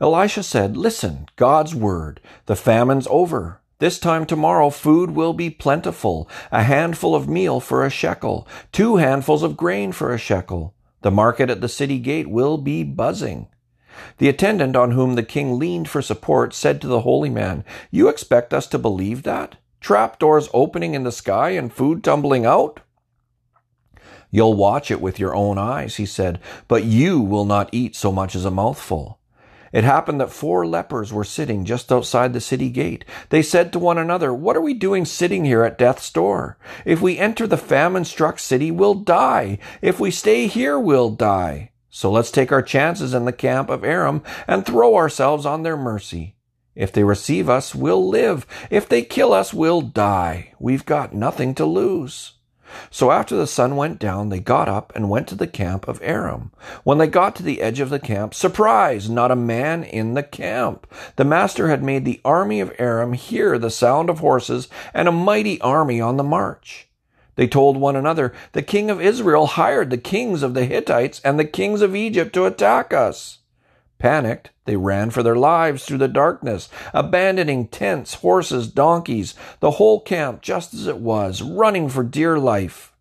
Elisha 0.00 0.42
said, 0.42 0.78
Listen, 0.78 1.26
God's 1.36 1.74
word. 1.74 2.22
The 2.46 2.56
famine's 2.56 3.06
over. 3.10 3.60
This 3.80 3.98
time 3.98 4.26
tomorrow 4.26 4.68
food 4.68 5.12
will 5.12 5.32
be 5.32 5.48
plentiful, 5.48 6.28
a 6.52 6.64
handful 6.64 7.14
of 7.14 7.30
meal 7.30 7.60
for 7.60 7.82
a 7.82 7.88
shekel, 7.88 8.46
two 8.72 8.96
handfuls 8.96 9.42
of 9.42 9.56
grain 9.56 9.92
for 9.92 10.12
a 10.12 10.18
shekel. 10.18 10.74
The 11.00 11.10
market 11.10 11.48
at 11.48 11.62
the 11.62 11.68
city 11.68 11.98
gate 11.98 12.28
will 12.28 12.58
be 12.58 12.84
buzzing. 12.84 13.48
The 14.18 14.28
attendant 14.28 14.76
on 14.76 14.90
whom 14.90 15.14
the 15.14 15.22
king 15.22 15.58
leaned 15.58 15.88
for 15.88 16.02
support 16.02 16.52
said 16.52 16.82
to 16.82 16.88
the 16.88 17.00
holy 17.00 17.30
man, 17.30 17.64
You 17.90 18.08
expect 18.08 18.52
us 18.52 18.66
to 18.66 18.78
believe 18.78 19.22
that? 19.22 19.56
Trapdoors 19.80 20.50
opening 20.52 20.94
in 20.94 21.04
the 21.04 21.10
sky 21.10 21.50
and 21.50 21.72
food 21.72 22.04
tumbling 22.04 22.44
out? 22.44 22.80
You'll 24.30 24.54
watch 24.54 24.90
it 24.90 25.00
with 25.00 25.18
your 25.18 25.34
own 25.34 25.56
eyes, 25.56 25.96
he 25.96 26.04
said, 26.04 26.38
but 26.68 26.84
you 26.84 27.18
will 27.18 27.46
not 27.46 27.70
eat 27.72 27.96
so 27.96 28.12
much 28.12 28.36
as 28.36 28.44
a 28.44 28.50
mouthful. 28.50 29.19
It 29.72 29.84
happened 29.84 30.20
that 30.20 30.32
four 30.32 30.66
lepers 30.66 31.12
were 31.12 31.24
sitting 31.24 31.64
just 31.64 31.92
outside 31.92 32.32
the 32.32 32.40
city 32.40 32.70
gate. 32.70 33.04
They 33.28 33.42
said 33.42 33.72
to 33.72 33.78
one 33.78 33.98
another, 33.98 34.34
What 34.34 34.56
are 34.56 34.60
we 34.60 34.74
doing 34.74 35.04
sitting 35.04 35.44
here 35.44 35.62
at 35.62 35.78
death's 35.78 36.10
door? 36.10 36.58
If 36.84 37.00
we 37.00 37.18
enter 37.18 37.46
the 37.46 37.56
famine 37.56 38.04
struck 38.04 38.38
city, 38.38 38.70
we'll 38.70 38.94
die. 38.94 39.58
If 39.80 40.00
we 40.00 40.10
stay 40.10 40.48
here, 40.48 40.78
we'll 40.78 41.10
die. 41.10 41.70
So 41.88 42.10
let's 42.10 42.30
take 42.30 42.50
our 42.50 42.62
chances 42.62 43.14
in 43.14 43.24
the 43.24 43.32
camp 43.32 43.70
of 43.70 43.84
Aram 43.84 44.22
and 44.48 44.66
throw 44.66 44.96
ourselves 44.96 45.46
on 45.46 45.62
their 45.62 45.76
mercy. 45.76 46.36
If 46.74 46.92
they 46.92 47.04
receive 47.04 47.48
us, 47.48 47.74
we'll 47.74 48.08
live. 48.08 48.46
If 48.70 48.88
they 48.88 49.02
kill 49.02 49.32
us, 49.32 49.52
we'll 49.52 49.82
die. 49.82 50.54
We've 50.58 50.86
got 50.86 51.12
nothing 51.12 51.54
to 51.56 51.64
lose. 51.66 52.34
So 52.90 53.10
after 53.10 53.36
the 53.36 53.46
sun 53.46 53.76
went 53.76 53.98
down, 53.98 54.28
they 54.28 54.40
got 54.40 54.68
up 54.68 54.92
and 54.94 55.10
went 55.10 55.28
to 55.28 55.34
the 55.34 55.46
camp 55.46 55.88
of 55.88 56.00
Aram. 56.02 56.50
When 56.84 56.98
they 56.98 57.06
got 57.06 57.34
to 57.36 57.42
the 57.42 57.60
edge 57.60 57.80
of 57.80 57.90
the 57.90 57.98
camp, 57.98 58.34
surprise, 58.34 59.10
not 59.10 59.30
a 59.30 59.36
man 59.36 59.84
in 59.84 60.14
the 60.14 60.22
camp. 60.22 60.86
The 61.16 61.24
master 61.24 61.68
had 61.68 61.82
made 61.82 62.04
the 62.04 62.20
army 62.24 62.60
of 62.60 62.72
Aram 62.78 63.12
hear 63.14 63.58
the 63.58 63.70
sound 63.70 64.08
of 64.08 64.20
horses 64.20 64.68
and 64.94 65.08
a 65.08 65.12
mighty 65.12 65.60
army 65.60 66.00
on 66.00 66.16
the 66.16 66.24
march. 66.24 66.88
They 67.36 67.46
told 67.46 67.76
one 67.76 67.96
another, 67.96 68.32
The 68.52 68.62
king 68.62 68.90
of 68.90 69.00
Israel 69.00 69.46
hired 69.46 69.90
the 69.90 69.98
kings 69.98 70.42
of 70.42 70.54
the 70.54 70.64
Hittites 70.64 71.20
and 71.24 71.38
the 71.38 71.44
kings 71.44 71.82
of 71.82 71.96
Egypt 71.96 72.32
to 72.34 72.46
attack 72.46 72.92
us. 72.92 73.39
Panicked, 74.00 74.50
they 74.64 74.76
ran 74.76 75.10
for 75.10 75.22
their 75.22 75.36
lives 75.36 75.84
through 75.84 75.98
the 75.98 76.08
darkness, 76.08 76.70
abandoning 76.94 77.68
tents, 77.68 78.14
horses, 78.14 78.66
donkeys, 78.66 79.34
the 79.60 79.72
whole 79.72 80.00
camp 80.00 80.40
just 80.40 80.72
as 80.72 80.86
it 80.86 80.98
was, 80.98 81.42
running 81.42 81.88
for 81.90 82.02
dear 82.02 82.38
life. 82.38 82.94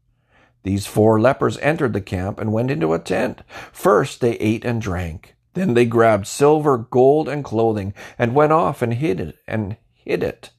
These 0.63 0.87
four 0.87 1.19
lepers 1.21 1.57
entered 1.59 1.93
the 1.93 2.01
camp 2.01 2.37
and 2.37 2.51
went 2.51 2.69
into 2.69 2.93
a 2.93 2.99
tent. 2.99 3.43
First 3.71 4.19
they 4.19 4.33
ate 4.33 4.65
and 4.65 4.81
drank. 4.81 5.35
Then 5.53 5.73
they 5.73 5.85
grabbed 5.85 6.27
silver, 6.27 6.77
gold, 6.77 7.29
and 7.29 7.45
clothing 7.45 7.93
and 8.17 8.35
went 8.35 8.51
off 8.51 8.81
and 8.81 8.93
hid 8.93 9.21
it 9.21 9.37
and 9.47 9.77
hid 9.93 10.21
it. 10.21 10.49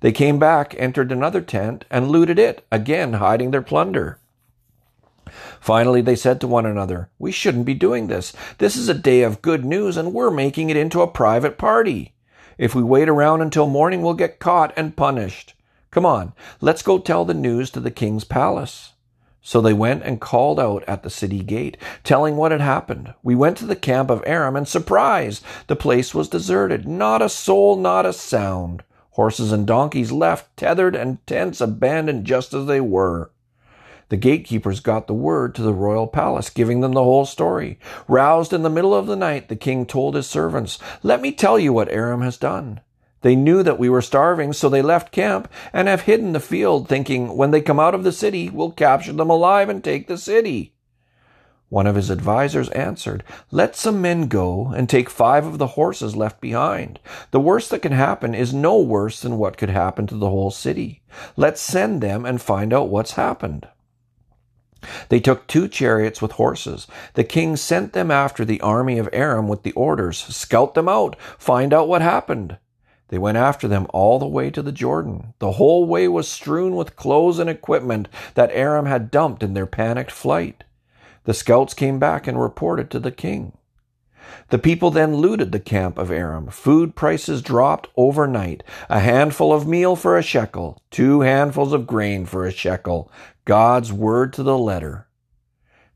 They 0.00 0.10
came 0.10 0.40
back, 0.40 0.74
entered 0.76 1.12
another 1.12 1.40
tent, 1.40 1.84
and 1.88 2.08
looted 2.08 2.38
it, 2.38 2.66
again 2.72 3.14
hiding 3.14 3.52
their 3.52 3.62
plunder. 3.62 4.18
Finally, 5.60 6.00
they 6.00 6.16
said 6.16 6.40
to 6.40 6.46
one 6.46 6.66
another, 6.66 7.10
We 7.18 7.32
shouldn't 7.32 7.66
be 7.66 7.74
doing 7.74 8.06
this. 8.06 8.32
This 8.58 8.76
is 8.76 8.88
a 8.88 8.94
day 8.94 9.22
of 9.22 9.42
good 9.42 9.64
news, 9.64 9.96
and 9.96 10.12
we're 10.12 10.30
making 10.30 10.70
it 10.70 10.76
into 10.76 11.02
a 11.02 11.06
private 11.06 11.58
party. 11.58 12.14
If 12.58 12.74
we 12.74 12.82
wait 12.82 13.08
around 13.08 13.42
until 13.42 13.66
morning, 13.66 14.02
we'll 14.02 14.14
get 14.14 14.38
caught 14.38 14.72
and 14.76 14.96
punished. 14.96 15.54
Come 15.90 16.06
on, 16.06 16.32
let's 16.60 16.82
go 16.82 16.98
tell 16.98 17.24
the 17.24 17.34
news 17.34 17.70
to 17.70 17.80
the 17.80 17.90
king's 17.90 18.24
palace. 18.24 18.94
So 19.46 19.60
they 19.60 19.74
went 19.74 20.02
and 20.02 20.20
called 20.20 20.58
out 20.58 20.82
at 20.88 21.02
the 21.02 21.10
city 21.10 21.40
gate, 21.40 21.76
telling 22.02 22.36
what 22.36 22.50
had 22.50 22.62
happened. 22.62 23.12
We 23.22 23.34
went 23.34 23.58
to 23.58 23.66
the 23.66 23.76
camp 23.76 24.10
of 24.10 24.22
Aram, 24.26 24.56
and 24.56 24.66
surprise! 24.66 25.42
The 25.66 25.76
place 25.76 26.14
was 26.14 26.30
deserted. 26.30 26.88
Not 26.88 27.20
a 27.20 27.28
soul, 27.28 27.76
not 27.76 28.06
a 28.06 28.14
sound. 28.14 28.84
Horses 29.10 29.52
and 29.52 29.66
donkeys 29.66 30.10
left, 30.10 30.56
tethered, 30.56 30.96
and 30.96 31.24
tents 31.26 31.60
abandoned 31.60 32.24
just 32.24 32.54
as 32.54 32.66
they 32.66 32.80
were. 32.80 33.30
The 34.08 34.16
gatekeepers 34.16 34.80
got 34.80 35.06
the 35.06 35.14
word 35.14 35.54
to 35.54 35.62
the 35.62 35.72
royal 35.72 36.06
palace, 36.06 36.50
giving 36.50 36.80
them 36.80 36.92
the 36.92 37.02
whole 37.02 37.24
story. 37.24 37.78
Roused 38.06 38.52
in 38.52 38.62
the 38.62 38.70
middle 38.70 38.94
of 38.94 39.06
the 39.06 39.16
night, 39.16 39.48
the 39.48 39.56
king 39.56 39.86
told 39.86 40.14
his 40.14 40.26
servants, 40.26 40.78
Let 41.02 41.20
me 41.20 41.32
tell 41.32 41.58
you 41.58 41.72
what 41.72 41.88
Aram 41.88 42.20
has 42.22 42.36
done. 42.36 42.80
They 43.22 43.34
knew 43.34 43.62
that 43.62 43.78
we 43.78 43.88
were 43.88 44.02
starving, 44.02 44.52
so 44.52 44.68
they 44.68 44.82
left 44.82 45.10
camp 45.10 45.50
and 45.72 45.88
have 45.88 46.02
hidden 46.02 46.34
the 46.34 46.40
field, 46.40 46.88
thinking, 46.88 47.36
When 47.36 47.52
they 47.52 47.62
come 47.62 47.80
out 47.80 47.94
of 47.94 48.04
the 48.04 48.12
city, 48.12 48.50
we'll 48.50 48.72
capture 48.72 49.14
them 49.14 49.30
alive 49.30 49.70
and 49.70 49.82
take 49.82 50.08
the 50.08 50.18
city. 50.18 50.74
One 51.70 51.86
of 51.86 51.96
his 51.96 52.10
advisers 52.10 52.68
answered, 52.68 53.24
Let 53.50 53.74
some 53.74 54.02
men 54.02 54.28
go 54.28 54.72
and 54.76 54.88
take 54.88 55.08
five 55.08 55.46
of 55.46 55.58
the 55.58 55.68
horses 55.68 56.14
left 56.14 56.40
behind. 56.40 57.00
The 57.30 57.40
worst 57.40 57.70
that 57.70 57.82
can 57.82 57.92
happen 57.92 58.34
is 58.34 58.54
no 58.54 58.78
worse 58.78 59.20
than 59.20 59.38
what 59.38 59.56
could 59.56 59.70
happen 59.70 60.06
to 60.08 60.14
the 60.14 60.28
whole 60.28 60.50
city. 60.50 61.02
Let's 61.36 61.60
send 61.60 62.00
them 62.00 62.26
and 62.26 62.40
find 62.40 62.72
out 62.72 62.90
what's 62.90 63.12
happened. 63.12 63.66
They 65.08 65.20
took 65.20 65.46
two 65.46 65.68
chariots 65.68 66.20
with 66.20 66.32
horses. 66.32 66.86
The 67.14 67.24
king 67.24 67.56
sent 67.56 67.92
them 67.92 68.10
after 68.10 68.44
the 68.44 68.60
army 68.60 68.98
of 68.98 69.08
Aram 69.12 69.48
with 69.48 69.62
the 69.62 69.72
orders, 69.72 70.18
Scout 70.18 70.74
them 70.74 70.88
out, 70.88 71.16
find 71.38 71.72
out 71.72 71.88
what 71.88 72.02
happened. 72.02 72.58
They 73.08 73.18
went 73.18 73.38
after 73.38 73.68
them 73.68 73.86
all 73.90 74.18
the 74.18 74.26
way 74.26 74.50
to 74.50 74.62
the 74.62 74.72
Jordan. 74.72 75.34
The 75.38 75.52
whole 75.52 75.86
way 75.86 76.08
was 76.08 76.26
strewn 76.26 76.74
with 76.74 76.96
clothes 76.96 77.38
and 77.38 77.50
equipment 77.50 78.08
that 78.34 78.50
Aram 78.52 78.86
had 78.86 79.10
dumped 79.10 79.42
in 79.42 79.54
their 79.54 79.66
panicked 79.66 80.10
flight. 80.10 80.64
The 81.24 81.34
scouts 81.34 81.74
came 81.74 81.98
back 81.98 82.26
and 82.26 82.40
reported 82.40 82.90
to 82.90 82.98
the 82.98 83.10
king. 83.10 83.52
The 84.48 84.58
people 84.58 84.90
then 84.90 85.16
looted 85.16 85.52
the 85.52 85.60
camp 85.60 85.98
of 85.98 86.10
Aram. 86.10 86.48
Food 86.48 86.96
prices 86.96 87.42
dropped 87.42 87.88
overnight. 87.96 88.62
A 88.88 89.00
handful 89.00 89.52
of 89.52 89.66
meal 89.66 89.96
for 89.96 90.16
a 90.16 90.22
shekel, 90.22 90.82
two 90.90 91.20
handfuls 91.20 91.72
of 91.72 91.86
grain 91.86 92.26
for 92.26 92.46
a 92.46 92.50
shekel. 92.50 93.10
God's 93.44 93.92
word 93.92 94.32
to 94.34 94.42
the 94.42 94.56
letter. 94.56 95.06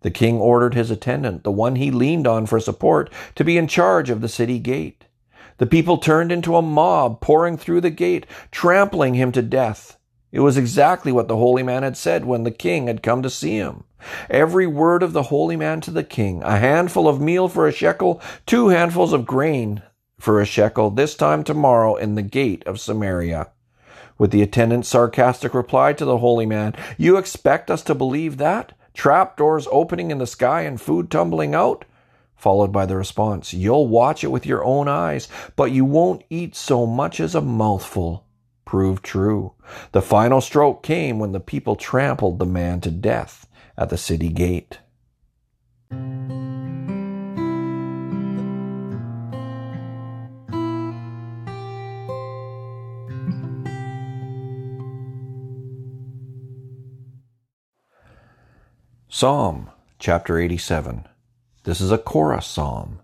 The 0.03 0.11
king 0.11 0.39
ordered 0.39 0.75
his 0.75 0.91
attendant, 0.91 1.45
the 1.45 1.51
one 1.51 1.77
he 1.77 1.91
leaned 1.91 2.27
on 2.27 2.47
for 2.47 2.61
support, 2.61 3.11
to 3.35 3.45
be 3.45 3.57
in 3.57 3.67
charge 3.67 4.11
of 4.11 4.21
the 4.21 4.29
city 4.29 4.59
gate. 4.59 5.07
The 5.57 5.67
people 5.67 5.99
turned 5.99 6.31
into 6.31 6.57
a 6.57 6.63
mob, 6.63 7.21
pouring 7.21 7.57
through 7.57 7.81
the 7.81 7.91
gate, 7.91 8.27
trampling 8.53 9.15
him 9.15 9.33
to 9.33 9.43
death. 9.43 9.99
It 10.31 10.41
was 10.41 10.57
exactly 10.57 11.11
what 11.11 11.27
the 11.27 11.37
holy 11.37 11.63
man 11.63 11.83
had 11.83 11.97
said 11.97 12.27
when 12.27 12.45
the 12.45 12.51
king 12.51 12.87
had 12.87 13.03
come 13.03 13.23
to 13.23 13.31
see 13.31 13.57
him. 13.57 13.85
Every 14.29 14.67
word 14.67 15.03
of 15.03 15.13
the 15.13 15.25
holy 15.25 15.57
man 15.57 15.81
to 15.81 15.91
the 15.91 16.05
king, 16.05 16.43
a 16.43 16.59
handful 16.59 17.09
of 17.09 17.21
meal 17.21 17.49
for 17.49 17.67
a 17.67 17.73
shekel, 17.73 18.21
two 18.47 18.69
handfuls 18.69 19.13
of 19.13 19.27
grain 19.27 19.83
for 20.21 20.41
a 20.41 20.45
shekel, 20.45 20.91
this 20.91 21.15
time 21.15 21.43
tomorrow 21.43 21.97
in 21.97 22.15
the 22.15 22.23
gate 22.23 22.63
of 22.67 22.79
Samaria. 22.79 23.49
With 24.19 24.33
the 24.33 24.43
attendant's 24.43 24.89
sarcastic 24.89 25.55
reply 25.55 25.93
to 25.95 26.05
the 26.05 26.19
holy 26.19 26.45
man, 26.45 26.75
You 26.97 27.17
expect 27.17 27.71
us 27.71 27.83
to 27.83 27.95
believe 27.95 28.37
that? 28.37 28.73
Trap 28.93 29.37
doors 29.37 29.69
opening 29.71 30.11
in 30.11 30.19
the 30.19 30.27
sky 30.27 30.63
and 30.63 30.81
food 30.81 31.11
tumbling 31.11 31.55
out? 31.55 31.85
Followed 32.35 32.73
by 32.73 32.85
the 32.85 32.97
response, 32.97 33.55
You'll 33.55 33.87
watch 33.87 34.25
it 34.25 34.33
with 34.33 34.45
your 34.45 34.65
own 34.65 34.89
eyes, 34.89 35.29
but 35.55 35.71
you 35.71 35.85
won't 35.85 36.25
eat 36.31 36.57
so 36.57 36.85
much 36.85 37.21
as 37.21 37.35
a 37.35 37.41
mouthful. 37.41 38.25
Proved 38.65 39.05
true. 39.05 39.55
The 39.93 40.03
final 40.03 40.41
stroke 40.41 40.83
came 40.83 41.19
when 41.19 41.33
the 41.33 41.41
people 41.41 41.77
trampled 41.77 42.39
the 42.39 42.47
man 42.47 42.81
to 42.83 42.91
death 42.91 43.47
at 43.77 43.89
the 43.89 43.97
city 43.97 44.29
gate. 44.29 44.79
Psalm 59.21 59.69
chapter 59.99 60.39
87. 60.39 61.05
This 61.65 61.81
is 61.81 61.91
a 61.91 61.99
Korah 61.99 62.41
psalm. 62.41 63.01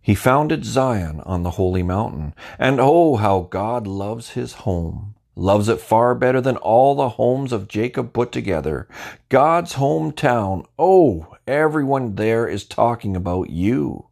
He 0.00 0.16
founded 0.16 0.64
Zion 0.64 1.20
on 1.20 1.44
the 1.44 1.52
holy 1.52 1.84
mountain, 1.84 2.34
and 2.58 2.80
oh, 2.80 3.14
how 3.14 3.46
God 3.50 3.86
loves 3.86 4.30
his 4.30 4.54
home. 4.54 5.14
Loves 5.36 5.68
it 5.68 5.80
far 5.80 6.16
better 6.16 6.40
than 6.40 6.56
all 6.56 6.96
the 6.96 7.10
homes 7.10 7.52
of 7.52 7.68
Jacob 7.68 8.12
put 8.12 8.32
together. 8.32 8.88
God's 9.28 9.74
hometown. 9.74 10.66
Oh, 10.76 11.36
everyone 11.46 12.16
there 12.16 12.48
is 12.48 12.64
talking 12.64 13.14
about 13.14 13.50
you. 13.50 14.08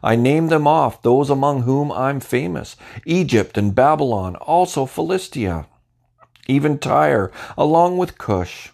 I 0.00 0.14
name 0.14 0.46
them 0.46 0.68
off, 0.68 1.02
those 1.02 1.28
among 1.28 1.62
whom 1.62 1.90
I'm 1.90 2.20
famous 2.20 2.76
Egypt 3.04 3.58
and 3.58 3.74
Babylon, 3.74 4.36
also 4.36 4.86
Philistia, 4.86 5.66
even 6.46 6.78
Tyre, 6.78 7.32
along 7.58 7.98
with 7.98 8.16
Cush. 8.16 8.70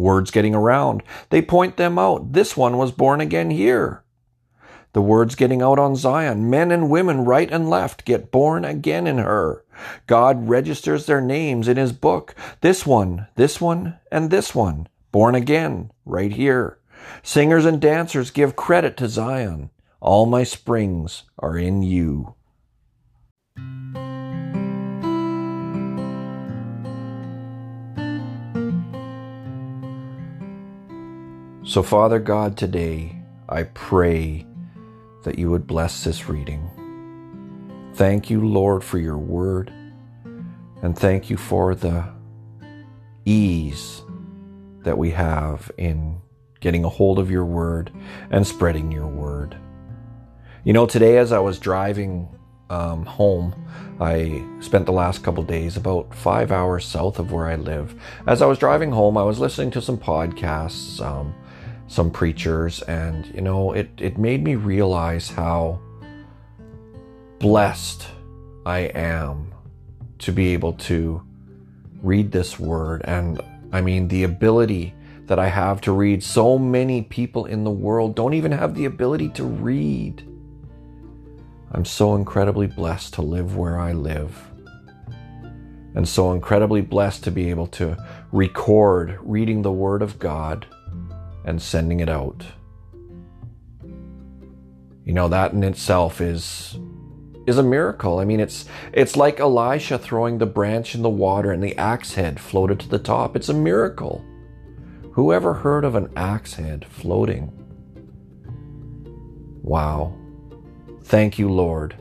Words 0.00 0.30
getting 0.30 0.54
around. 0.54 1.02
They 1.28 1.42
point 1.42 1.76
them 1.76 1.98
out. 1.98 2.32
This 2.32 2.56
one 2.56 2.78
was 2.78 2.90
born 2.90 3.20
again 3.20 3.50
here. 3.50 4.02
The 4.94 5.02
word's 5.02 5.34
getting 5.34 5.60
out 5.60 5.78
on 5.78 5.94
Zion. 5.94 6.48
Men 6.48 6.72
and 6.72 6.88
women, 6.88 7.26
right 7.26 7.50
and 7.52 7.68
left, 7.68 8.06
get 8.06 8.32
born 8.32 8.64
again 8.64 9.06
in 9.06 9.18
her. 9.18 9.62
God 10.06 10.48
registers 10.48 11.04
their 11.04 11.20
names 11.20 11.68
in 11.68 11.76
his 11.76 11.92
book. 11.92 12.34
This 12.62 12.86
one, 12.86 13.26
this 13.36 13.60
one, 13.60 13.98
and 14.10 14.30
this 14.30 14.54
one. 14.54 14.88
Born 15.12 15.34
again, 15.34 15.92
right 16.06 16.32
here. 16.32 16.78
Singers 17.22 17.66
and 17.66 17.78
dancers 17.78 18.30
give 18.30 18.56
credit 18.56 18.96
to 18.96 19.08
Zion. 19.08 19.68
All 20.00 20.24
my 20.24 20.44
springs 20.44 21.24
are 21.38 21.58
in 21.58 21.82
you. 21.82 22.34
So, 31.70 31.84
Father 31.84 32.18
God, 32.18 32.56
today 32.56 33.14
I 33.48 33.62
pray 33.62 34.44
that 35.22 35.38
you 35.38 35.52
would 35.52 35.68
bless 35.68 36.02
this 36.02 36.28
reading. 36.28 36.68
Thank 37.94 38.28
you, 38.28 38.44
Lord, 38.44 38.82
for 38.82 38.98
your 38.98 39.16
word, 39.16 39.72
and 40.82 40.98
thank 40.98 41.30
you 41.30 41.36
for 41.36 41.76
the 41.76 42.08
ease 43.24 44.02
that 44.82 44.98
we 44.98 45.12
have 45.12 45.70
in 45.78 46.20
getting 46.58 46.84
a 46.84 46.88
hold 46.88 47.20
of 47.20 47.30
your 47.30 47.44
word 47.44 47.92
and 48.32 48.44
spreading 48.44 48.90
your 48.90 49.06
word. 49.06 49.56
You 50.64 50.72
know, 50.72 50.86
today 50.86 51.18
as 51.18 51.30
I 51.30 51.38
was 51.38 51.60
driving 51.60 52.28
um, 52.68 53.06
home, 53.06 53.54
I 54.00 54.44
spent 54.58 54.86
the 54.86 54.92
last 54.92 55.22
couple 55.22 55.44
days 55.44 55.76
about 55.76 56.12
five 56.16 56.50
hours 56.50 56.84
south 56.84 57.20
of 57.20 57.30
where 57.30 57.46
I 57.46 57.54
live. 57.54 57.94
As 58.26 58.42
I 58.42 58.46
was 58.46 58.58
driving 58.58 58.90
home, 58.90 59.16
I 59.16 59.22
was 59.22 59.38
listening 59.38 59.70
to 59.70 59.80
some 59.80 59.98
podcasts. 59.98 61.00
Um, 61.00 61.32
some 61.90 62.08
preachers, 62.08 62.82
and 62.82 63.26
you 63.34 63.40
know, 63.40 63.72
it, 63.72 63.90
it 63.98 64.16
made 64.16 64.44
me 64.44 64.54
realize 64.54 65.28
how 65.28 65.80
blessed 67.40 68.06
I 68.64 68.78
am 68.94 69.52
to 70.20 70.30
be 70.30 70.52
able 70.52 70.74
to 70.74 71.20
read 72.00 72.30
this 72.30 72.60
word. 72.60 73.02
And 73.04 73.40
I 73.72 73.80
mean, 73.80 74.06
the 74.06 74.22
ability 74.22 74.94
that 75.26 75.40
I 75.40 75.48
have 75.48 75.80
to 75.82 75.92
read. 75.92 76.22
So 76.22 76.58
many 76.58 77.02
people 77.02 77.44
in 77.44 77.64
the 77.64 77.70
world 77.70 78.14
don't 78.14 78.34
even 78.34 78.52
have 78.52 78.76
the 78.76 78.84
ability 78.84 79.30
to 79.30 79.44
read. 79.44 80.24
I'm 81.72 81.84
so 81.84 82.14
incredibly 82.14 82.68
blessed 82.68 83.14
to 83.14 83.22
live 83.22 83.56
where 83.56 83.80
I 83.80 83.92
live. 83.92 84.48
And 85.96 86.08
so 86.08 86.32
incredibly 86.32 86.82
blessed 86.82 87.24
to 87.24 87.32
be 87.32 87.50
able 87.50 87.66
to 87.68 87.96
record 88.30 89.18
reading 89.22 89.62
the 89.62 89.72
Word 89.72 90.02
of 90.02 90.20
God 90.20 90.66
and 91.44 91.60
sending 91.60 92.00
it 92.00 92.08
out. 92.08 92.44
You 95.04 95.14
know, 95.14 95.28
that 95.28 95.52
in 95.52 95.64
itself 95.64 96.20
is 96.20 96.78
is 97.46 97.58
a 97.58 97.62
miracle. 97.62 98.18
I 98.18 98.24
mean, 98.24 98.40
it's 98.40 98.66
it's 98.92 99.16
like 99.16 99.40
Elisha 99.40 99.98
throwing 99.98 100.38
the 100.38 100.46
branch 100.46 100.94
in 100.94 101.02
the 101.02 101.10
water 101.10 101.50
and 101.50 101.62
the 101.62 101.76
axe 101.76 102.14
head 102.14 102.38
floated 102.38 102.78
to 102.80 102.88
the 102.88 102.98
top. 102.98 103.36
It's 103.36 103.48
a 103.48 103.54
miracle. 103.54 104.24
Who 105.12 105.32
ever 105.32 105.54
heard 105.54 105.84
of 105.84 105.96
an 105.96 106.12
axe 106.16 106.54
head 106.54 106.84
floating? 106.84 107.52
Wow. 109.62 110.16
Thank 111.02 111.38
you, 111.38 111.50
Lord. 111.50 111.96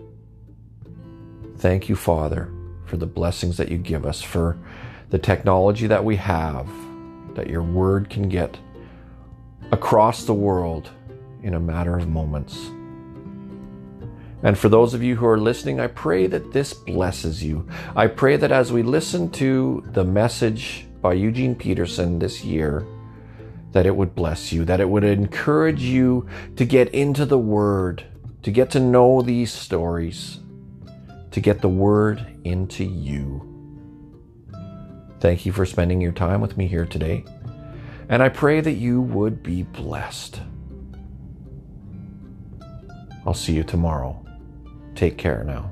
Thank 1.58 1.89
you, 1.89 1.95
Father, 1.95 2.54
for 2.86 2.97
the 2.97 3.08
blessings 3.08 3.58
that 3.58 3.69
you 3.69 3.78
give 3.78 4.06
us, 4.06 4.21
for 4.21 4.58
the 5.10 5.17
technology 5.17 5.88
that 5.88 6.06
we 6.06 6.15
have, 6.17 6.69
that 7.34 7.49
your 7.49 7.63
word 7.63 8.10
can 8.10 8.30
get 8.30 8.58
across 9.71 10.23
the 10.23 10.34
world 10.34 10.89
in 11.43 11.53
a 11.53 11.60
matter 11.60 11.97
of 11.97 12.08
moments. 12.08 12.69
And 14.41 14.58
for 14.58 14.69
those 14.69 14.93
of 14.93 15.03
you 15.03 15.15
who 15.17 15.25
are 15.25 15.38
listening, 15.38 15.79
I 15.79 15.88
pray 15.88 16.27
that 16.27 16.53
this 16.53 16.73
blesses 16.73 17.43
you. 17.43 17.67
I 17.95 18.08
pray 18.08 18.38
that 18.38 18.51
as 18.51 18.71
we 18.71 18.84
listen 18.84 19.29
to 19.32 19.84
the 19.88 20.05
message 20.05 20.86
by 21.01 21.13
Eugene 21.13 21.55
Peterson 21.55 22.19
this 22.19 22.43
year, 22.43 22.86
that 23.71 23.86
it 23.86 23.95
would 23.95 24.15
bless 24.15 24.51
you, 24.51 24.65
that 24.65 24.79
it 24.79 24.89
would 24.89 25.03
encourage 25.03 25.82
you 25.82 26.27
to 26.55 26.65
get 26.65 26.89
into 26.93 27.25
the 27.25 27.38
Word, 27.38 28.03
to 28.43 28.51
get 28.51 28.71
to 28.71 28.79
know 28.79 29.21
these 29.21 29.51
stories, 29.51 30.39
to 31.32 31.39
get 31.39 31.62
the 31.62 31.69
Word 31.69 32.25
into 32.43 32.84
you. 32.84 33.45
Thank 35.19 35.45
you 35.45 35.51
for 35.51 35.65
spending 35.65 35.99
your 35.99 36.13
time 36.13 36.39
with 36.39 36.55
me 36.55 36.67
here 36.67 36.86
today. 36.86 37.25
And 38.10 38.24
I 38.24 38.30
pray 38.30 38.60
that 38.60 38.74
you 38.74 39.02
would 39.02 39.43
be 39.43 39.63
blessed. 39.63 40.41
I'll 43.26 43.36
see 43.36 43.54
you 43.54 43.63
tomorrow. 43.63 44.26
Take 44.95 45.17
care 45.17 45.43
now. 45.43 45.72